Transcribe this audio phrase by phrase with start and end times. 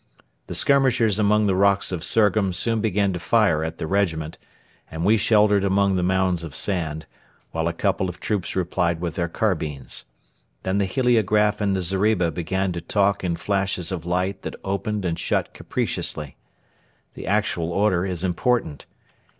[0.47, 4.39] The skirmishers among the rocks of Surgham soon began to fire at the regiment,
[4.89, 7.05] and we sheltered among the mounds of sand,
[7.51, 10.05] while a couple of troops replied with their carbines.
[10.63, 15.05] Then the heliograph in the zeriba began to talk in flashes of light that opened
[15.05, 16.35] and shut capriciously.
[17.13, 18.87] The actual order is important.